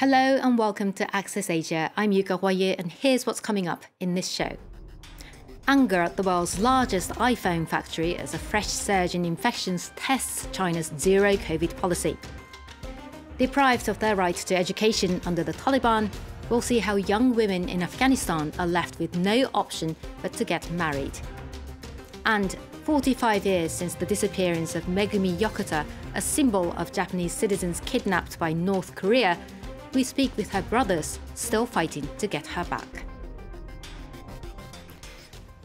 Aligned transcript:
Hello 0.00 0.16
and 0.16 0.56
welcome 0.56 0.94
to 0.94 1.14
Access 1.14 1.50
Asia. 1.50 1.90
I'm 1.94 2.10
Yuka 2.10 2.40
Royer, 2.40 2.74
and 2.78 2.90
here's 2.90 3.26
what's 3.26 3.38
coming 3.38 3.68
up 3.68 3.84
in 4.00 4.14
this 4.14 4.30
show. 4.30 4.56
Anger 5.68 6.00
at 6.00 6.16
the 6.16 6.22
world's 6.22 6.58
largest 6.58 7.10
iPhone 7.16 7.68
factory 7.68 8.16
as 8.16 8.32
a 8.32 8.38
fresh 8.38 8.66
surge 8.66 9.14
in 9.14 9.26
infections 9.26 9.92
tests 9.96 10.48
China's 10.52 10.90
zero 10.96 11.34
COVID 11.34 11.76
policy. 11.76 12.16
Deprived 13.36 13.90
of 13.90 13.98
their 13.98 14.16
right 14.16 14.36
to 14.36 14.56
education 14.56 15.20
under 15.26 15.42
the 15.42 15.52
Taliban, 15.52 16.08
we'll 16.48 16.62
see 16.62 16.78
how 16.78 16.96
young 16.96 17.34
women 17.34 17.68
in 17.68 17.82
Afghanistan 17.82 18.54
are 18.58 18.66
left 18.66 18.98
with 18.98 19.14
no 19.18 19.50
option 19.52 19.94
but 20.22 20.32
to 20.32 20.46
get 20.46 20.70
married. 20.70 21.18
And 22.24 22.56
45 22.84 23.44
years 23.44 23.70
since 23.70 23.92
the 23.92 24.06
disappearance 24.06 24.74
of 24.74 24.84
Megumi 24.84 25.36
Yokota, 25.36 25.84
a 26.14 26.22
symbol 26.22 26.72
of 26.78 26.90
Japanese 26.90 27.34
citizens 27.34 27.82
kidnapped 27.84 28.38
by 28.38 28.54
North 28.54 28.94
Korea, 28.94 29.38
we 29.94 30.04
speak 30.04 30.36
with 30.36 30.50
her 30.50 30.62
brothers, 30.62 31.18
still 31.34 31.66
fighting 31.66 32.08
to 32.18 32.26
get 32.26 32.46
her 32.46 32.64
back. 32.64 33.04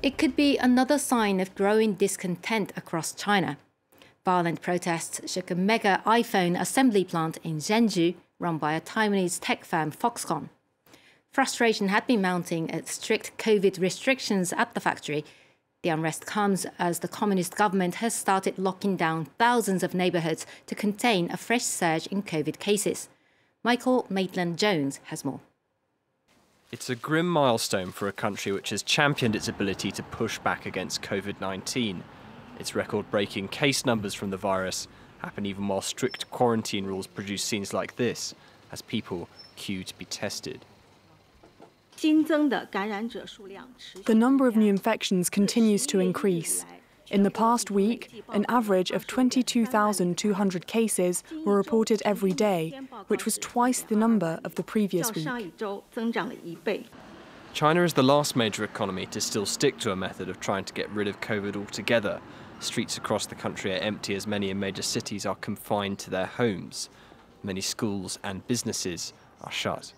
It 0.01 0.17
could 0.17 0.35
be 0.35 0.57
another 0.57 0.99
sign 0.99 1.39
of 1.39 1.55
growing 1.55 1.93
discontent 1.93 2.71
across 2.75 3.13
China. 3.13 3.57
Violent 4.23 4.61
protests 4.61 5.31
shook 5.31 5.49
a 5.51 5.55
mega 5.55 6.01
iPhone 6.05 6.59
assembly 6.59 7.03
plant 7.03 7.37
in 7.43 7.57
Zhengzhou, 7.57 8.15
run 8.39 8.57
by 8.57 8.73
a 8.73 8.81
Taiwanese 8.81 9.39
tech 9.41 9.65
firm 9.65 9.91
Foxconn. 9.91 10.49
Frustration 11.31 11.89
had 11.89 12.07
been 12.07 12.21
mounting 12.21 12.71
at 12.71 12.87
strict 12.87 13.37
COVID 13.37 13.79
restrictions 13.79 14.53
at 14.53 14.73
the 14.73 14.79
factory. 14.79 15.25
The 15.83 15.89
unrest 15.89 16.25
comes 16.25 16.65
as 16.79 16.99
the 16.99 17.07
communist 17.07 17.55
government 17.55 17.95
has 17.95 18.13
started 18.13 18.57
locking 18.57 18.95
down 18.95 19.25
thousands 19.37 19.83
of 19.83 19.93
neighbourhoods 19.93 20.45
to 20.67 20.75
contain 20.75 21.29
a 21.29 21.37
fresh 21.37 21.63
surge 21.63 22.07
in 22.07 22.23
COVID 22.23 22.57
cases. 22.59 23.09
Michael 23.65 24.05
Maitland 24.11 24.59
Jones 24.59 24.99
has 25.05 25.25
more. 25.25 25.39
It's 26.71 26.87
a 26.87 26.95
grim 26.95 27.27
milestone 27.27 27.91
for 27.91 28.07
a 28.07 28.11
country 28.11 28.51
which 28.51 28.69
has 28.69 28.83
championed 28.83 29.35
its 29.35 29.47
ability 29.47 29.89
to 29.93 30.03
push 30.03 30.37
back 30.37 30.67
against 30.67 31.01
COVID 31.01 31.41
19. 31.41 32.03
Its 32.59 32.75
record 32.75 33.09
breaking 33.09 33.47
case 33.47 33.83
numbers 33.83 34.13
from 34.13 34.29
the 34.29 34.37
virus 34.37 34.87
happen 35.17 35.47
even 35.47 35.67
while 35.67 35.81
strict 35.81 36.29
quarantine 36.29 36.85
rules 36.85 37.07
produce 37.07 37.43
scenes 37.43 37.73
like 37.73 37.95
this 37.95 38.35
as 38.71 38.83
people 38.83 39.27
queue 39.55 39.83
to 39.83 39.97
be 39.97 40.05
tested. 40.05 40.63
The 44.05 44.15
number 44.15 44.45
of 44.45 44.55
new 44.55 44.69
infections 44.69 45.27
continues 45.31 45.87
to 45.87 45.99
increase. 45.99 46.65
In 47.11 47.23
the 47.23 47.31
past 47.31 47.69
week, 47.69 48.23
an 48.29 48.45
average 48.49 48.89
of 48.91 49.05
22,200 49.05 50.67
cases 50.67 51.23
were 51.45 51.55
reported 51.55 52.01
every 52.03 52.33
day, 52.33 52.79
which 53.07 53.25
was 53.25 53.37
twice 53.37 53.81
the 53.81 53.95
number 53.95 54.39
of 54.43 54.55
the 54.55 54.63
previous 54.63 55.13
week. 55.13 55.27
China 57.53 57.83
is 57.83 57.93
the 57.93 58.03
last 58.03 58.35
major 58.35 58.63
economy 58.63 59.05
to 59.05 59.21
still 59.21 59.45
stick 59.45 59.77
to 59.79 59.91
a 59.91 59.95
method 59.95 60.29
of 60.29 60.39
trying 60.39 60.65
to 60.65 60.73
get 60.73 60.89
rid 60.89 61.07
of 61.07 61.21
COVID 61.21 61.55
altogether. 61.55 62.19
Streets 62.59 62.97
across 62.97 63.27
the 63.27 63.35
country 63.35 63.71
are 63.73 63.77
empty 63.77 64.15
as 64.15 64.25
many 64.25 64.49
in 64.49 64.59
major 64.59 64.81
cities 64.81 65.25
are 65.25 65.35
confined 65.35 65.99
to 65.99 66.09
their 66.09 66.25
homes. 66.25 66.89
Many 67.43 67.61
schools 67.61 68.17
and 68.23 68.45
businesses 68.47 69.13
are 69.41 69.51
shut. 69.51 69.93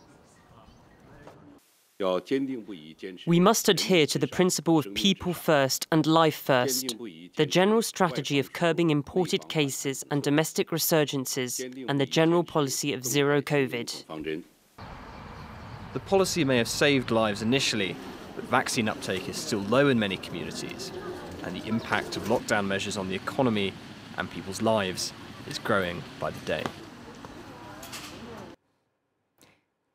We 1.99 3.39
must 3.39 3.69
adhere 3.69 4.05
to 4.05 4.19
the 4.19 4.27
principle 4.27 4.77
of 4.77 4.93
people 4.93 5.33
first 5.33 5.87
and 5.91 6.05
life 6.05 6.35
first, 6.35 6.95
the 7.37 7.45
general 7.47 7.81
strategy 7.81 8.37
of 8.37 8.53
curbing 8.53 8.91
imported 8.91 9.49
cases 9.49 10.03
and 10.11 10.21
domestic 10.21 10.69
resurgences, 10.69 11.59
and 11.89 11.99
the 11.99 12.05
general 12.05 12.43
policy 12.43 12.93
of 12.93 13.03
zero 13.03 13.41
COVID. 13.41 14.43
The 15.93 15.99
policy 16.01 16.43
may 16.43 16.57
have 16.57 16.67
saved 16.67 17.09
lives 17.09 17.41
initially, 17.41 17.95
but 18.35 18.45
vaccine 18.45 18.87
uptake 18.87 19.27
is 19.27 19.37
still 19.37 19.61
low 19.61 19.87
in 19.87 19.97
many 19.97 20.17
communities, 20.17 20.91
and 21.43 21.55
the 21.55 21.67
impact 21.67 22.15
of 22.15 22.25
lockdown 22.25 22.67
measures 22.67 22.97
on 22.97 23.09
the 23.09 23.15
economy 23.15 23.73
and 24.19 24.29
people's 24.29 24.61
lives 24.61 25.13
is 25.47 25.57
growing 25.57 26.03
by 26.19 26.29
the 26.29 26.39
day. 26.41 26.63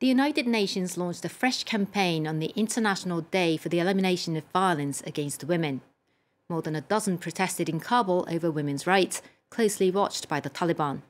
The 0.03 0.09
United 0.09 0.49
Nations 0.49 0.99
launched 0.99 1.25
a 1.25 1.29
fresh 1.29 1.63
campaign 1.63 2.27
on 2.27 2.41
the 2.41 2.53
International 2.57 3.21
Day 3.21 3.57
for 3.57 3.69
the 3.69 3.79
Elimination 3.79 4.37
of 4.37 4.43
Violence 4.53 5.01
Against 5.03 5.45
Women. 5.45 5.81
More 6.49 6.61
than 6.61 6.75
a 6.75 6.81
dozen 6.81 7.19
protested 7.19 7.69
in 7.69 7.79
Kabul 7.79 8.27
over 8.29 8.51
women's 8.51 8.85
rights, 8.85 9.23
closely 9.49 9.93
watched 9.93 10.29
by 10.29 10.41
the 10.41 10.51
Taliban. 10.51 11.03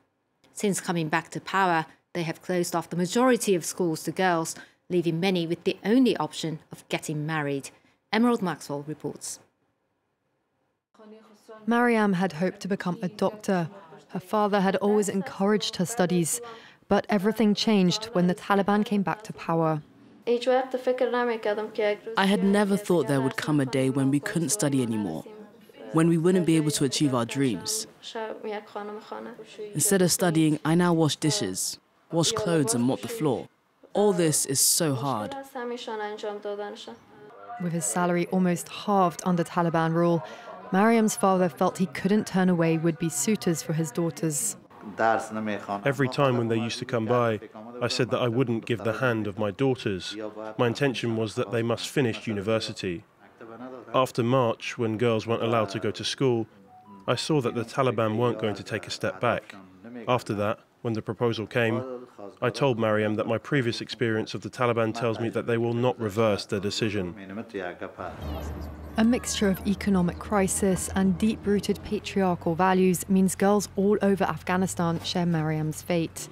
Since 0.53 0.79
coming 0.79 1.09
back 1.09 1.31
to 1.31 1.41
power, 1.41 1.87
they 2.13 2.21
have 2.21 2.43
closed 2.43 2.75
off 2.75 2.91
the 2.91 2.95
majority 2.95 3.55
of 3.55 3.65
schools 3.65 4.03
to 4.03 4.11
girls, 4.11 4.53
leaving 4.89 5.19
many 5.19 5.47
with 5.47 5.63
the 5.63 5.77
only 5.83 6.15
option 6.17 6.59
of 6.71 6.87
getting 6.87 7.25
married. 7.25 7.71
Emerald 8.11 8.43
Maxwell 8.43 8.83
reports. 8.83 9.39
Mariam 11.65 12.13
had 12.13 12.33
hoped 12.33 12.59
to 12.59 12.67
become 12.67 12.99
a 13.01 13.09
doctor. 13.09 13.71
Her 14.09 14.19
father 14.19 14.61
had 14.61 14.75
always 14.75 15.09
encouraged 15.09 15.77
her 15.77 15.85
studies. 15.87 16.39
But 16.93 17.07
everything 17.09 17.55
changed 17.55 18.05
when 18.13 18.27
the 18.27 18.35
Taliban 18.35 18.85
came 18.85 19.01
back 19.01 19.23
to 19.23 19.33
power. 19.33 19.81
I 20.27 22.25
had 22.27 22.43
never 22.43 22.77
thought 22.77 23.07
there 23.07 23.19
would 23.19 23.35
come 23.35 23.59
a 23.59 23.65
day 23.65 23.89
when 23.89 24.11
we 24.11 24.19
couldn't 24.19 24.49
study 24.49 24.83
anymore, 24.83 25.23
when 25.93 26.07
we 26.07 26.19
wouldn't 26.19 26.45
be 26.45 26.55
able 26.55 26.69
to 26.69 26.85
achieve 26.85 27.15
our 27.15 27.25
dreams. 27.25 27.87
Instead 29.73 30.03
of 30.03 30.11
studying, 30.11 30.59
I 30.63 30.75
now 30.75 30.93
wash 30.93 31.15
dishes, 31.15 31.79
wash 32.11 32.31
clothes, 32.31 32.75
and 32.75 32.83
mop 32.83 33.01
the 33.01 33.07
floor. 33.07 33.49
All 33.93 34.13
this 34.13 34.45
is 34.45 34.59
so 34.59 34.93
hard. 34.93 35.35
With 37.63 37.73
his 37.73 37.85
salary 37.85 38.27
almost 38.27 38.69
halved 38.69 39.23
under 39.25 39.43
Taliban 39.43 39.95
rule, 39.95 40.23
Mariam's 40.71 41.15
father 41.15 41.49
felt 41.49 41.79
he 41.79 41.87
couldn't 41.87 42.27
turn 42.27 42.49
away 42.49 42.77
would 42.77 42.99
be 42.99 43.09
suitors 43.09 43.63
for 43.63 43.73
his 43.73 43.89
daughters. 43.89 44.57
Every 45.85 46.09
time 46.09 46.37
when 46.37 46.47
they 46.47 46.57
used 46.57 46.79
to 46.79 46.85
come 46.85 47.05
by, 47.05 47.39
I 47.81 47.87
said 47.87 48.09
that 48.11 48.19
I 48.19 48.27
wouldn't 48.27 48.65
give 48.65 48.83
the 48.83 48.93
hand 48.93 49.27
of 49.27 49.37
my 49.37 49.51
daughters. 49.51 50.15
My 50.57 50.67
intention 50.67 51.17
was 51.17 51.35
that 51.35 51.51
they 51.51 51.63
must 51.63 51.89
finish 51.89 52.27
university. 52.27 53.03
After 53.93 54.23
March, 54.23 54.77
when 54.77 54.97
girls 54.97 55.27
weren't 55.27 55.43
allowed 55.43 55.69
to 55.69 55.79
go 55.79 55.91
to 55.91 56.03
school, 56.03 56.47
I 57.07 57.15
saw 57.15 57.41
that 57.41 57.55
the 57.55 57.65
Taliban 57.65 58.17
weren't 58.17 58.39
going 58.39 58.55
to 58.55 58.63
take 58.63 58.87
a 58.87 58.89
step 58.89 59.19
back. 59.19 59.55
After 60.07 60.33
that, 60.35 60.59
when 60.81 60.93
the 60.93 61.01
proposal 61.01 61.47
came, 61.47 62.05
I 62.41 62.49
told 62.49 62.79
Mariam 62.79 63.15
that 63.15 63.27
my 63.27 63.37
previous 63.37 63.81
experience 63.81 64.33
of 64.33 64.41
the 64.41 64.49
Taliban 64.49 64.93
tells 64.93 65.19
me 65.19 65.29
that 65.29 65.47
they 65.47 65.57
will 65.57 65.73
not 65.73 65.99
reverse 65.99 66.45
their 66.45 66.59
decision. 66.59 67.15
A 68.95 69.03
mixture 69.03 69.49
of 69.49 69.65
economic 69.65 70.19
crisis 70.19 70.87
and 70.95 71.17
deep 71.17 71.47
rooted 71.47 71.81
patriarchal 71.83 72.53
values 72.53 73.09
means 73.09 73.33
girls 73.33 73.67
all 73.75 73.97
over 74.03 74.23
Afghanistan 74.23 74.99
share 74.99 75.25
Mariam's 75.25 75.81
fate. 75.81 76.29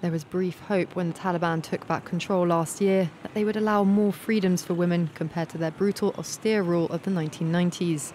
There 0.00 0.12
was 0.12 0.22
brief 0.22 0.60
hope 0.60 0.94
when 0.94 1.08
the 1.08 1.18
Taliban 1.18 1.64
took 1.64 1.88
back 1.88 2.04
control 2.04 2.46
last 2.46 2.80
year 2.80 3.10
that 3.24 3.34
they 3.34 3.42
would 3.42 3.56
allow 3.56 3.82
more 3.82 4.12
freedoms 4.12 4.62
for 4.62 4.72
women 4.74 5.10
compared 5.16 5.48
to 5.48 5.58
their 5.58 5.72
brutal, 5.72 6.14
austere 6.16 6.62
rule 6.62 6.86
of 6.90 7.02
the 7.02 7.10
1990s. 7.10 8.12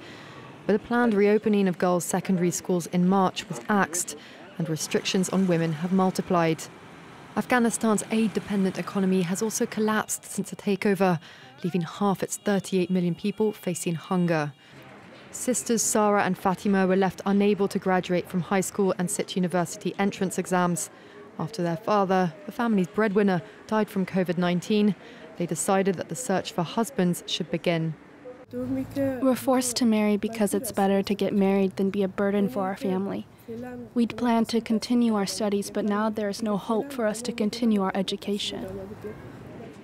But 0.65 0.71
the 0.71 0.87
planned 0.87 1.13
reopening 1.13 1.67
of 1.67 1.77
girls' 1.77 2.05
secondary 2.05 2.51
schools 2.51 2.87
in 2.87 3.09
March 3.09 3.49
was 3.49 3.59
axed, 3.67 4.15
and 4.57 4.69
restrictions 4.69 5.27
on 5.27 5.47
women 5.47 5.73
have 5.73 5.91
multiplied. 5.91 6.63
Afghanistan's 7.37 8.01
aid 8.11 8.33
dependent 8.33 8.79
economy 8.79 9.21
has 9.23 9.41
also 9.41 9.65
collapsed 9.65 10.23
since 10.23 10.51
the 10.51 10.55
takeover, 10.55 11.19
leaving 11.65 11.81
half 11.81 12.23
its 12.23 12.37
38 12.37 12.89
million 12.89 13.13
people 13.13 13.51
facing 13.51 13.95
hunger. 13.95 14.53
Sisters 15.31 15.81
Sarah 15.81 16.23
and 16.23 16.37
Fatima 16.37 16.87
were 16.87 16.95
left 16.95 17.21
unable 17.25 17.67
to 17.67 17.77
graduate 17.77 18.29
from 18.29 18.39
high 18.39 18.61
school 18.61 18.95
and 18.97 19.11
sit 19.11 19.35
university 19.35 19.93
entrance 19.99 20.37
exams. 20.37 20.89
After 21.37 21.61
their 21.61 21.75
father, 21.75 22.33
the 22.45 22.53
family's 22.53 22.87
breadwinner, 22.87 23.41
died 23.67 23.89
from 23.89 24.05
COVID 24.05 24.37
19, 24.37 24.95
they 25.35 25.45
decided 25.45 25.95
that 25.95 26.07
the 26.07 26.15
search 26.15 26.53
for 26.53 26.63
husbands 26.63 27.21
should 27.27 27.51
begin. 27.51 27.95
We're 28.53 29.35
forced 29.35 29.75
to 29.77 29.85
marry 29.85 30.15
because 30.15 30.53
it's 30.53 30.71
better 30.71 31.03
to 31.03 31.13
get 31.13 31.33
married 31.33 31.75
than 31.75 31.89
be 31.89 32.03
a 32.03 32.07
burden 32.07 32.47
for 32.47 32.63
our 32.63 32.77
family. 32.77 33.27
We'd 33.93 34.17
planned 34.17 34.49
to 34.49 34.61
continue 34.61 35.15
our 35.15 35.25
studies, 35.25 35.69
but 35.69 35.85
now 35.85 36.09
there 36.09 36.29
is 36.29 36.41
no 36.41 36.57
hope 36.57 36.91
for 36.91 37.05
us 37.05 37.21
to 37.23 37.31
continue 37.31 37.81
our 37.81 37.91
education. 37.93 38.65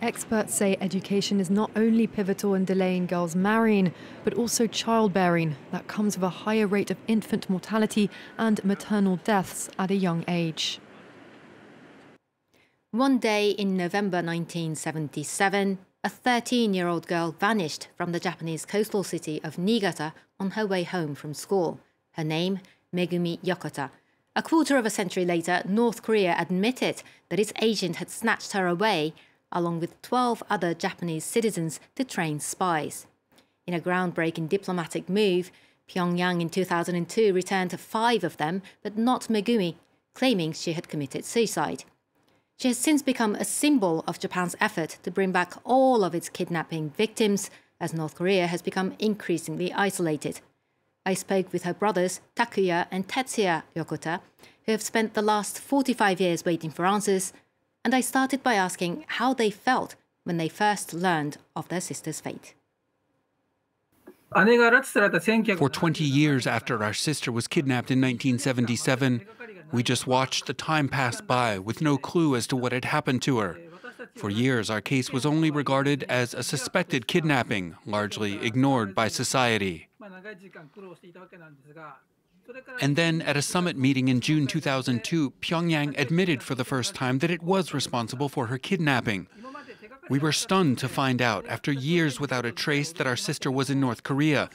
Experts 0.01 0.55
say 0.55 0.77
education 0.81 1.39
is 1.39 1.51
not 1.51 1.69
only 1.75 2.07
pivotal 2.07 2.55
in 2.55 2.65
delaying 2.65 3.05
girls 3.05 3.35
marrying, 3.35 3.93
but 4.23 4.33
also 4.33 4.65
childbearing. 4.65 5.55
That 5.71 5.87
comes 5.87 6.17
with 6.17 6.23
a 6.23 6.29
higher 6.29 6.65
rate 6.65 6.89
of 6.89 6.97
infant 7.07 7.47
mortality 7.51 8.09
and 8.35 8.63
maternal 8.65 9.17
deaths 9.17 9.69
at 9.77 9.91
a 9.91 9.95
young 9.95 10.25
age. 10.27 10.79
One 12.89 13.19
day 13.19 13.51
in 13.51 13.77
November 13.77 14.17
1977, 14.17 15.77
a 16.03 16.09
13 16.09 16.73
year 16.73 16.87
old 16.87 17.05
girl 17.05 17.35
vanished 17.39 17.89
from 17.95 18.11
the 18.11 18.19
Japanese 18.19 18.65
coastal 18.65 19.03
city 19.03 19.39
of 19.43 19.59
Niigata 19.59 20.13
on 20.39 20.51
her 20.51 20.65
way 20.65 20.81
home 20.81 21.13
from 21.13 21.35
school. 21.35 21.79
Her 22.13 22.23
name, 22.23 22.59
Megumi 22.93 23.39
Yokota, 23.39 23.89
A 24.35 24.41
quarter 24.43 24.77
of 24.77 24.85
a 24.85 24.89
century 24.89 25.23
later, 25.23 25.61
North 25.65 26.01
Korea 26.01 26.35
admitted 26.37 27.03
that 27.29 27.39
its 27.39 27.53
agent 27.61 27.97
had 27.97 28.09
snatched 28.09 28.51
her 28.51 28.67
away, 28.67 29.13
along 29.51 29.79
with 29.79 30.01
12 30.01 30.43
other 30.49 30.73
Japanese 30.73 31.23
citizens, 31.23 31.79
to 31.95 32.03
train 32.03 32.39
spies. 32.39 33.07
In 33.65 33.73
a 33.73 33.79
groundbreaking 33.79 34.49
diplomatic 34.49 35.07
move, 35.07 35.51
Pyongyang 35.87 36.41
in 36.41 36.49
2002 36.49 37.33
returned 37.33 37.79
five 37.79 38.23
of 38.23 38.37
them, 38.37 38.61
but 38.83 38.97
not 38.97 39.29
Megumi, 39.29 39.75
claiming 40.13 40.51
she 40.51 40.73
had 40.73 40.89
committed 40.89 41.23
suicide. 41.23 41.85
She 42.57 42.67
has 42.67 42.77
since 42.77 43.01
become 43.01 43.35
a 43.35 43.45
symbol 43.45 44.03
of 44.05 44.19
Japan's 44.19 44.55
effort 44.59 44.97
to 45.03 45.11
bring 45.11 45.31
back 45.31 45.53
all 45.63 46.03
of 46.03 46.13
its 46.13 46.29
kidnapping 46.29 46.89
victims, 46.91 47.49
as 47.79 47.93
North 47.93 48.15
Korea 48.15 48.47
has 48.47 48.61
become 48.61 48.95
increasingly 48.99 49.71
isolated. 49.73 50.41
I 51.05 51.13
spoke 51.15 51.51
with 51.51 51.63
her 51.63 51.73
brothers, 51.73 52.21
Takuya 52.35 52.87
and 52.91 53.07
Tetsuya 53.07 53.63
Yokota, 53.75 54.21
who 54.65 54.71
have 54.71 54.81
spent 54.81 55.13
the 55.13 55.21
last 55.21 55.59
45 55.59 56.21
years 56.21 56.45
waiting 56.45 56.69
for 56.69 56.85
answers, 56.85 57.33
and 57.83 57.95
I 57.95 58.01
started 58.01 58.43
by 58.43 58.53
asking 58.53 59.05
how 59.07 59.33
they 59.33 59.49
felt 59.49 59.95
when 60.23 60.37
they 60.37 60.47
first 60.47 60.93
learned 60.93 61.37
of 61.55 61.67
their 61.69 61.81
sister's 61.81 62.21
fate. 62.21 62.53
For 64.33 65.69
20 65.69 66.03
years 66.03 66.47
after 66.47 66.83
our 66.83 66.93
sister 66.93 67.31
was 67.31 67.47
kidnapped 67.47 67.91
in 67.91 67.99
1977, 67.99 69.25
we 69.71 69.83
just 69.83 70.05
watched 70.07 70.45
the 70.45 70.53
time 70.53 70.87
pass 70.87 71.19
by 71.19 71.57
with 71.59 71.81
no 71.81 71.97
clue 71.97 72.35
as 72.35 72.47
to 72.47 72.55
what 72.55 72.71
had 72.71 72.85
happened 72.85 73.21
to 73.23 73.39
her. 73.39 73.57
For 74.15 74.29
years, 74.29 74.69
our 74.69 74.81
case 74.81 75.11
was 75.11 75.25
only 75.25 75.49
regarded 75.51 76.03
as 76.09 76.33
a 76.33 76.43
suspected 76.43 77.07
kidnapping, 77.07 77.75
largely 77.85 78.45
ignored 78.45 78.93
by 78.93 79.07
society. 79.07 79.87
And 82.81 82.95
then, 82.95 83.21
at 83.21 83.37
a 83.37 83.41
summit 83.41 83.77
meeting 83.77 84.07
in 84.07 84.19
June 84.19 84.47
2002, 84.47 85.31
Pyongyang 85.41 85.97
admitted 85.97 86.43
for 86.43 86.55
the 86.55 86.65
first 86.65 86.95
time 86.95 87.19
that 87.19 87.31
it 87.31 87.41
was 87.41 87.73
responsible 87.73 88.29
for 88.29 88.47
her 88.47 88.57
kidnapping. 88.57 89.27
We 90.09 90.19
were 90.19 90.33
stunned 90.33 90.77
to 90.79 90.89
find 90.89 91.21
out, 91.21 91.45
after 91.47 91.71
years 91.71 92.19
without 92.19 92.45
a 92.45 92.51
trace, 92.51 92.91
that 92.93 93.07
our 93.07 93.15
sister 93.15 93.49
was 93.49 93.69
in 93.69 93.79
North 93.79 94.03
Korea. 94.03 94.49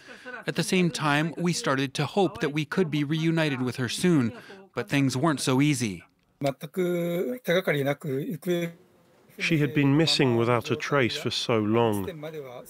At 0.47 0.57
the 0.57 0.63
same 0.63 0.91
time, 0.91 1.33
we 1.39 1.53
started 1.53 1.95
to 1.95 2.05
hope 2.05 2.41
that 2.41 2.51
we 2.51 2.65
could 2.65 2.91
be 2.91 3.05
reunited 3.05 3.63
with 3.63 3.77
her 3.77 3.89
soon, 3.89 4.33
but 4.75 4.89
things 4.89 5.17
weren't 5.17 5.41
so 5.41 5.63
easy. 5.63 6.05
She 9.39 9.59
had 9.59 9.75
been 9.75 9.97
missing 9.97 10.37
without 10.37 10.71
a 10.71 10.77
trace 10.77 11.17
for 11.17 11.31
so 11.31 11.59
long. 11.59 12.09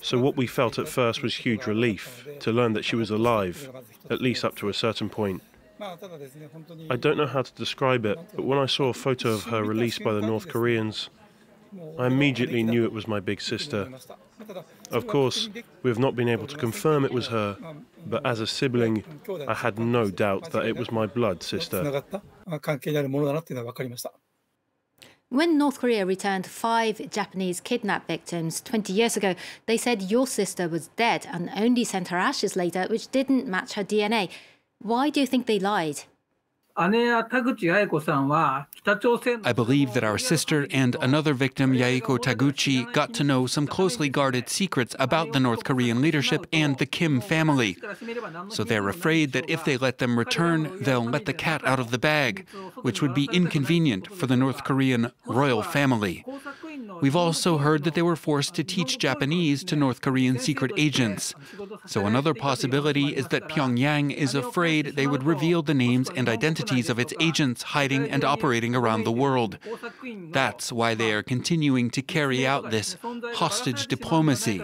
So, 0.02 0.18
what 0.18 0.36
we 0.36 0.46
felt 0.46 0.78
at 0.78 0.88
first 0.88 1.22
was 1.22 1.34
huge 1.34 1.66
relief 1.66 2.26
to 2.40 2.52
learn 2.52 2.72
that 2.74 2.84
she 2.84 2.96
was 2.96 3.10
alive, 3.10 3.70
at 4.10 4.20
least 4.20 4.44
up 4.44 4.56
to 4.56 4.68
a 4.68 4.74
certain 4.74 5.08
point. 5.08 5.42
I 5.80 6.96
don't 6.96 7.18
know 7.18 7.26
how 7.26 7.42
to 7.42 7.52
describe 7.52 8.06
it, 8.06 8.18
but 8.34 8.44
when 8.44 8.58
I 8.58 8.66
saw 8.66 8.88
a 8.88 8.94
photo 8.94 9.30
of 9.30 9.44
her 9.44 9.62
released 9.62 10.02
by 10.02 10.14
the 10.14 10.22
North 10.22 10.48
Koreans, 10.48 11.10
I 11.98 12.06
immediately 12.06 12.62
knew 12.62 12.84
it 12.84 12.92
was 12.92 13.06
my 13.06 13.20
big 13.20 13.40
sister. 13.40 13.90
Of 14.90 15.06
course, 15.06 15.48
we 15.82 15.90
have 15.90 15.98
not 15.98 16.16
been 16.16 16.28
able 16.28 16.46
to 16.46 16.56
confirm 16.56 17.04
it 17.04 17.12
was 17.12 17.26
her, 17.28 17.58
but 18.06 18.24
as 18.24 18.40
a 18.40 18.46
sibling, 18.46 19.04
I 19.46 19.54
had 19.54 19.78
no 19.78 20.10
doubt 20.10 20.52
that 20.52 20.64
it 20.64 20.76
was 20.76 20.90
my 20.90 21.06
blood 21.06 21.42
sister. 21.42 22.02
When 25.28 25.58
North 25.58 25.80
Korea 25.80 26.06
returned 26.06 26.46
five 26.46 27.10
Japanese 27.10 27.60
kidnap 27.60 28.06
victims 28.06 28.60
20 28.60 28.92
years 28.92 29.16
ago, 29.16 29.34
they 29.66 29.76
said 29.76 30.02
your 30.02 30.24
sister 30.28 30.68
was 30.68 30.86
dead 30.94 31.26
and 31.32 31.50
only 31.56 31.82
sent 31.82 32.08
her 32.08 32.16
ashes 32.16 32.54
later, 32.54 32.86
which 32.88 33.10
didn't 33.10 33.48
match 33.48 33.72
her 33.72 33.82
DNA. 33.82 34.30
Why 34.78 35.10
do 35.10 35.18
you 35.18 35.26
think 35.26 35.46
they 35.46 35.58
lied? 35.58 36.04
I 39.44 39.52
believe 39.52 39.94
that 39.94 40.04
our 40.04 40.18
sister 40.18 40.66
and 40.70 40.94
another 41.00 41.34
victim, 41.34 41.72
Yaeko 41.72 42.18
Taguchi, 42.18 42.92
got 42.92 43.14
to 43.14 43.24
know 43.24 43.46
some 43.46 43.66
closely 43.66 44.08
guarded 44.08 44.48
secrets 44.48 44.94
about 44.98 45.32
the 45.32 45.40
North 45.40 45.64
Korean 45.64 46.00
leadership 46.00 46.46
and 46.52 46.76
the 46.78 46.86
Kim 46.86 47.20
family. 47.20 47.76
So 48.50 48.62
they're 48.62 48.88
afraid 48.88 49.32
that 49.32 49.48
if 49.48 49.64
they 49.64 49.76
let 49.76 49.98
them 49.98 50.18
return, 50.18 50.82
they'll 50.82 51.04
let 51.04 51.24
the 51.24 51.32
cat 51.32 51.64
out 51.66 51.80
of 51.80 51.90
the 51.90 51.98
bag, 51.98 52.46
which 52.82 53.00
would 53.00 53.14
be 53.14 53.28
inconvenient 53.32 54.14
for 54.14 54.26
the 54.26 54.36
North 54.36 54.64
Korean 54.64 55.12
royal 55.26 55.62
family. 55.62 56.24
We've 57.00 57.16
also 57.16 57.58
heard 57.58 57.84
that 57.84 57.94
they 57.94 58.02
were 58.02 58.16
forced 58.16 58.54
to 58.54 58.64
teach 58.64 58.98
Japanese 58.98 59.64
to 59.64 59.76
North 59.76 60.00
Korean 60.00 60.38
secret 60.38 60.72
agents. 60.76 61.34
So 61.86 62.06
another 62.06 62.34
possibility 62.34 63.14
is 63.14 63.28
that 63.28 63.48
Pyongyang 63.48 64.12
is 64.14 64.34
afraid 64.34 64.96
they 64.96 65.06
would 65.06 65.22
reveal 65.22 65.62
the 65.62 65.74
names 65.74 66.10
and 66.14 66.28
identities 66.28 66.88
of 66.88 66.98
its 66.98 67.12
agents 67.20 67.62
hiding 67.62 68.08
and 68.10 68.24
operating 68.24 68.74
around 68.74 69.04
the 69.04 69.12
world. 69.12 69.58
That's 70.32 70.72
why 70.72 70.94
they 70.94 71.12
are 71.12 71.22
continuing 71.22 71.90
to 71.90 72.02
carry 72.02 72.46
out 72.46 72.70
this 72.70 72.96
hostage 73.34 73.86
diplomacy. 73.86 74.62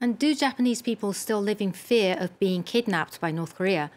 And 0.00 0.16
do 0.18 0.34
Japanese 0.34 0.80
people 0.80 1.12
still 1.12 1.40
live 1.40 1.60
in 1.60 1.72
fear 1.72 2.16
of 2.18 2.38
being 2.38 2.62
kidnapped 2.62 3.20
by 3.20 3.32
North 3.32 3.56
Korea? 3.56 3.90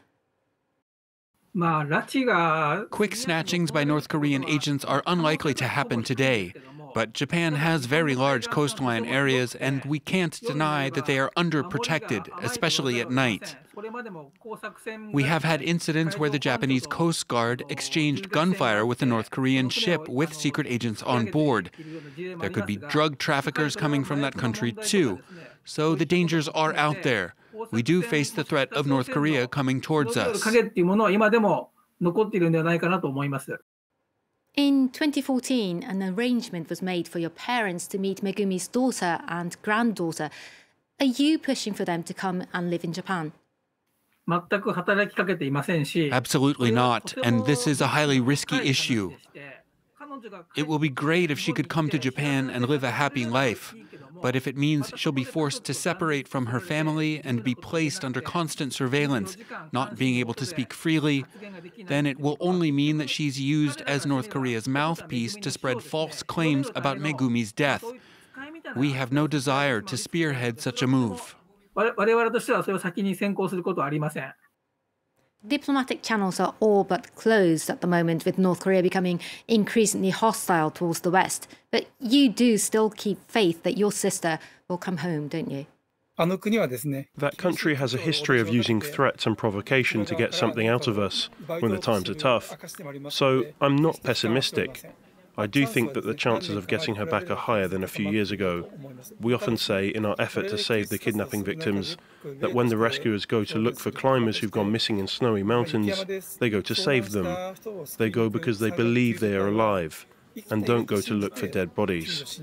Quick 2.92 3.12
snatchings 3.12 3.74
by 3.74 3.83
North 3.83 4.07
Korean 4.07 4.45
agents 4.48 4.86
are 4.86 5.03
unlikely 5.06 5.53
to 5.56 5.68
happen 5.68 6.01
today, 6.01 6.53
but 6.94 7.12
Japan 7.12 7.56
has 7.56 7.86
very 7.86 8.15
large 8.15 8.50
coastline 8.50 9.06
areas, 9.06 9.56
and 9.56 9.83
we 9.83 10.00
can't 10.00 10.39
deny 10.39 10.89
that 10.92 11.07
they 11.07 11.19
are 11.19 11.30
underprotected, 11.36 12.30
especially 12.42 13.01
at 13.01 13.12
night. 13.12 13.57
We 15.12 15.24
have 15.24 15.44
had 15.44 15.62
incidents 15.62 16.18
where 16.18 16.30
the 16.30 16.39
Japanese 16.39 16.88
Coast 16.88 17.27
Guard 17.27 17.63
exchanged 17.68 18.31
gunfire 18.31 18.86
with 18.86 19.01
a 19.01 19.06
North 19.06 19.30
Korean 19.30 19.69
ship 19.69 20.07
with 20.07 20.33
secret 20.33 20.68
agents 20.68 21.04
on 21.04 21.31
board. 21.31 21.71
There 22.18 22.50
could 22.50 22.65
be 22.65 22.77
drug 22.77 23.18
traffickers 23.18 23.75
coming 23.75 24.06
from 24.06 24.21
that 24.21 24.36
country, 24.36 24.71
too. 24.71 25.19
So 25.65 25.95
the 25.95 26.06
dangers 26.06 26.47
are 26.50 26.74
out 26.75 27.04
there 27.04 27.36
we 27.71 27.83
do 27.83 28.01
face 28.01 28.31
the 28.31 28.43
threat 28.43 28.71
of 28.73 28.87
North 28.87 29.09
Korea 29.11 29.47
coming 29.47 29.81
towards 29.81 30.17
us. 30.17 30.43
In 34.55 34.89
2014, 34.89 35.83
an 35.83 36.03
arrangement 36.03 36.69
was 36.69 36.81
made 36.81 37.07
for 37.07 37.19
your 37.19 37.29
parents 37.29 37.87
to 37.87 37.97
meet 37.97 38.21
Megumi's 38.21 38.67
daughter 38.67 39.21
and 39.27 39.55
granddaughter. 39.61 40.29
Are 40.99 41.05
you 41.05 41.39
pushing 41.39 41.73
for 41.73 41.85
them 41.85 42.03
to 42.03 42.13
come 42.13 42.43
and 42.53 42.69
live 42.69 42.83
in 42.83 42.91
Japan? 42.91 43.31
Absolutely 46.11 46.71
not, 46.71 47.13
and 47.23 47.45
this 47.45 47.65
is 47.68 47.81
a 47.81 47.87
highly 47.87 48.19
risky 48.19 48.57
issue. 48.57 49.13
It 50.56 50.68
will 50.68 50.80
be 50.80 50.89
great 50.89 51.31
if 51.31 51.39
she 51.39 51.53
could 51.53 51.69
come 51.69 51.89
to 51.89 51.97
Japan 51.97 52.49
and 52.49 52.68
live 52.68 52.83
a 52.83 52.91
happy 52.91 53.25
life. 53.25 53.73
But 54.21 54.35
if 54.35 54.47
it 54.47 54.57
means 54.57 54.91
she'll 54.95 55.11
be 55.11 55.23
forced 55.23 55.63
to 55.65 55.73
separate 55.73 56.27
from 56.27 56.47
her 56.47 56.59
family 56.59 57.21
and 57.23 57.44
be 57.44 57.56
placed 57.56 58.03
under 58.03 58.21
constant 58.21 58.73
surveillance, 58.73 59.37
not 59.71 59.97
being 59.97 60.18
able 60.18 60.33
to 60.35 60.45
speak 60.45 60.73
freely, 60.73 61.25
then 61.85 62.06
it 62.06 62.19
will 62.19 62.37
only 62.39 62.71
mean 62.71 62.97
that 62.97 63.09
she's 63.09 63.39
used 63.39 63.81
as 63.81 64.06
North 64.06 64.30
Korea's 64.30 64.68
mouthpiece 64.68 65.35
to 65.35 65.51
spread 65.51 65.81
false 65.83 66.23
claims 66.23 66.69
about 66.75 66.99
Megumi's 66.99 67.51
death. 67.51 67.83
We 68.75 68.91
have 68.91 69.11
no 69.11 69.27
desire 69.27 69.81
to 69.81 69.97
spearhead 69.97 70.59
such 70.59 70.81
a 70.81 70.87
move. 70.87 71.35
Diplomatic 75.45 76.04
channels 76.04 76.40
are 76.40 76.54
all 76.60 76.83
but 76.83 77.16
closed 77.16 77.69
at 77.71 77.81
the 77.81 77.88
moment, 77.88 78.26
with 78.26 78.38
North 78.38 78.60
Korea 78.60 78.83
becoming 78.83 79.19
increasingly 79.48 80.12
hostile 80.12 80.69
towards 80.69 81.00
the 81.00 81.10
West. 81.10 81.48
But 81.71 81.88
you 82.00 82.30
do 82.30 82.60
still 82.60 82.92
keep 82.92 83.19
faith 83.28 83.64
that 83.64 83.76
your 83.76 83.92
sister 83.92 84.38
will 84.68 84.78
come 84.78 84.98
home, 84.98 85.28
don't 85.30 85.50
you? 85.50 85.66
That 87.18 87.38
country 87.38 87.74
has 87.76 87.95
a 87.95 87.98
history 87.98 88.40
of 88.40 88.50
using 88.50 88.81
threats 88.81 89.26
and 89.26 89.36
provocation 89.36 90.06
to 90.06 90.14
get 90.14 90.36
something 90.36 90.68
out 90.68 90.86
of 90.86 91.00
us 91.00 91.30
when 91.48 91.71
the 91.71 91.80
times 91.80 92.07
are 92.07 92.14
tough. 92.14 92.56
So 93.10 93.45
I'm 93.60 93.78
not 93.78 94.04
pessimistic. 94.04 94.83
I 95.38 95.47
do 95.47 95.66
think 95.66 95.94
that 95.94 96.04
the 96.04 96.14
chances 96.14 96.56
of 96.56 96.68
getting 96.68 96.95
her 96.95 97.06
back 97.06 97.30
are 97.30 97.35
higher 97.35 97.68
than 97.68 97.83
a 97.83 97.88
few 97.88 98.09
years 98.09 98.31
ago. 98.31 98.69
We 99.19 99.33
often 99.33 99.57
say, 99.57 99.88
in 99.88 100.06
our 100.06 100.16
effort 100.19 100.50
to 100.50 100.57
save 100.57 100.90
the 100.90 100.97
kidnapping 100.97 101.44
victims, 101.44 101.97
that 102.23 102.54
when 102.54 102.68
the 102.68 102.78
rescuers 102.78 103.26
go 103.26 103.44
to 103.45 103.57
look 103.57 103.80
for 103.80 103.92
climbers 103.92 104.38
who've 104.40 104.52
gone 104.52 104.71
missing 104.71 105.00
in 105.00 105.07
snowy 105.07 105.44
mountains, 105.44 106.06
they 106.40 106.50
go 106.50 106.61
to 106.61 106.76
save 106.76 107.11
them. 107.11 107.56
They 107.97 108.09
go 108.09 108.30
because 108.30 108.59
they 108.59 108.71
believe 108.71 109.19
they 109.19 109.35
are 109.35 109.47
alive 109.47 110.06
and 110.50 110.66
don't 110.66 110.85
go 110.85 111.02
to 111.02 111.14
look 111.14 111.35
for 111.38 111.47
dead 111.47 111.76
bodies. 111.76 112.42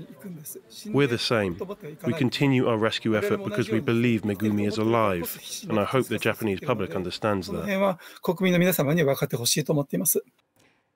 We're 0.87 1.07
the 1.07 1.17
same. 1.17 1.59
We 2.05 2.13
continue 2.13 2.67
our 2.67 2.77
rescue 2.77 3.17
effort 3.17 3.43
because 3.43 3.69
we 3.69 3.79
believe 3.79 4.21
Megumi 4.21 4.67
is 4.67 4.77
alive, 4.77 5.39
and 5.67 5.79
I 5.79 5.85
hope 5.85 6.07
the 6.07 6.19
Japanese 6.19 6.59
public 6.59 6.95
understands 6.95 7.47
that. 7.47 7.65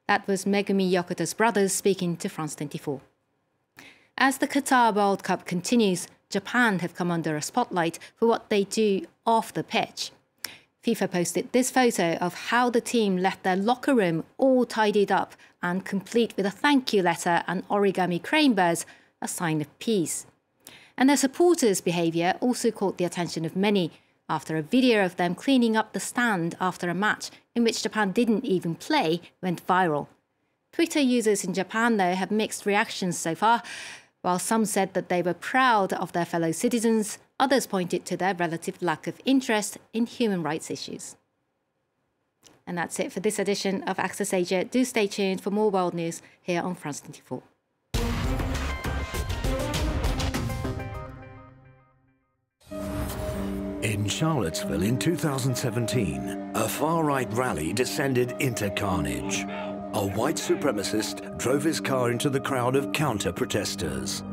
That 0.08 0.28
was 0.28 0.44
Megumi 0.44 0.92
Yokota's 0.92 1.34
brothers 1.34 1.72
speaking 1.72 2.18
to 2.18 2.28
France 2.28 2.56
24. 2.56 3.00
As 4.18 4.38
the 4.38 4.50
Qatar 4.50 4.94
World 4.94 5.24
Cup 5.24 5.46
continues, 5.46 6.08
Japan 6.30 6.80
have 6.80 6.94
come 6.94 7.10
under 7.10 7.38
a 7.38 7.42
spotlight 7.42 8.00
for 8.16 8.28
what 8.28 8.50
they 8.50 8.66
do 8.66 9.06
off 9.26 9.54
the 9.54 9.64
pitch. 9.64 10.12
FIFA 10.86 11.10
posted 11.10 11.52
this 11.54 11.72
photo 11.72 12.16
of 12.16 12.34
how 12.34 12.70
the 12.70 12.82
team 12.82 13.16
left 13.16 13.44
their 13.44 13.56
locker 13.56 13.96
room 13.96 14.26
all 14.38 14.66
tidied 14.66 15.12
up 15.12 15.36
and 15.62 15.86
complete 15.86 16.34
with 16.36 16.46
a 16.46 16.52
thank 16.52 16.92
you 16.92 17.02
letter 17.02 17.42
and 17.48 17.66
origami 17.70 18.22
crane 18.22 18.54
birds, 18.54 18.86
a 19.22 19.28
sign 19.28 19.62
of 19.62 19.80
peace. 19.80 20.26
And 20.98 21.08
their 21.08 21.16
supporters' 21.16 21.80
behaviour 21.80 22.36
also 22.42 22.72
caught 22.72 22.98
the 22.98 23.06
attention 23.06 23.46
of 23.46 23.56
many 23.56 23.92
after 24.28 24.58
a 24.58 24.62
video 24.62 25.06
of 25.06 25.16
them 25.16 25.34
cleaning 25.34 25.78
up 25.78 25.94
the 25.94 26.00
stand 26.02 26.56
after 26.60 26.90
a 26.90 26.94
match 26.94 27.32
in 27.56 27.64
which 27.64 27.84
Japan 27.84 28.12
didn't 28.12 28.46
even 28.46 28.76
play 28.76 29.22
went 29.42 29.66
viral. 29.66 30.08
Twitter 30.72 31.00
users 31.00 31.44
in 31.44 31.54
Japan, 31.54 31.98
though, 31.98 32.16
have 32.16 32.32
mixed 32.32 32.66
reactions 32.66 33.18
so 33.18 33.36
far. 33.36 33.62
While 34.22 34.40
some 34.40 34.66
said 34.66 34.94
that 34.94 35.10
they 35.10 35.22
were 35.22 35.34
proud 35.34 35.94
of 35.94 36.14
their 36.14 36.26
fellow 36.26 36.52
citizens, 36.52 37.20
others 37.40 37.68
pointed 37.68 38.06
to 38.06 38.18
their 38.18 38.34
relative 38.34 38.82
lack 38.82 39.06
of 39.06 39.20
interest 39.26 39.78
in 39.94 40.06
human 40.06 40.42
rights 40.42 40.72
issues. 40.72 41.16
And 42.66 42.78
that's 42.78 43.00
it 43.00 43.12
for 43.12 43.20
this 43.20 43.38
edition 43.38 43.84
of 43.84 44.00
Access 44.00 44.34
Asia. 44.34 44.64
Do 44.64 44.86
stay 44.86 45.08
tuned 45.08 45.42
for 45.42 45.52
more 45.52 45.70
world 45.70 45.94
news 45.94 46.22
here 46.42 46.62
on 46.62 46.76
France 46.76 47.02
24. 47.02 47.44
In 53.94 54.08
Charlottesville 54.08 54.82
in 54.82 54.98
2017, 54.98 56.52
a 56.56 56.68
far 56.68 57.04
right 57.04 57.32
rally 57.32 57.74
descended 57.74 58.32
into 58.40 58.72
carnage. 58.72 59.44
A 59.94 60.08
white 60.16 60.38
supremacist 60.38 61.38
drove 61.38 61.64
his 61.64 61.80
car 61.80 62.10
into 62.10 62.32
the 62.32 62.40
crowd 62.40 62.76
of 62.76 62.92
counter 62.92 63.32
protesters. 63.32 64.24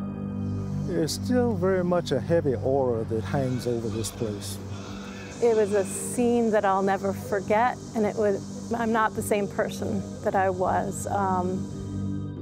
There's 0.86 1.12
still 1.12 1.52
very 1.52 1.84
much 1.84 2.10
a 2.10 2.18
heavy 2.18 2.54
aura 2.54 3.04
that 3.04 3.22
hangs 3.22 3.66
over 3.66 3.90
this 3.90 4.10
place. 4.10 4.56
It 5.42 5.54
was 5.54 5.74
a 5.74 5.84
scene 5.84 6.50
that 6.52 6.64
I'll 6.64 6.82
never 6.82 7.12
forget, 7.12 7.76
and 7.94 8.06
it 8.06 8.16
was, 8.16 8.72
I'm 8.72 8.92
not 8.92 9.14
the 9.14 9.20
same 9.20 9.46
person 9.46 10.02
that 10.22 10.34
I 10.34 10.48
was. 10.48 11.06
Um, 11.08 11.79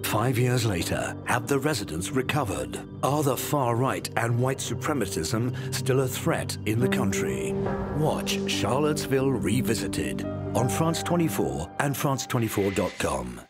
Five 0.08 0.38
years 0.38 0.64
later, 0.64 1.14
have 1.26 1.46
the 1.46 1.58
residents 1.58 2.12
recovered? 2.12 2.80
Are 3.02 3.22
the 3.22 3.36
far 3.36 3.76
right 3.76 4.08
and 4.16 4.40
white 4.40 4.56
supremacism 4.56 5.54
still 5.74 6.00
a 6.00 6.08
threat 6.08 6.56
in 6.64 6.80
the 6.80 6.88
country? 6.88 7.52
Watch 7.98 8.40
Charlottesville 8.50 9.30
Revisited 9.30 10.24
on 10.54 10.70
France 10.70 11.02
24 11.02 11.70
and 11.80 11.94
France24.com. 11.94 13.47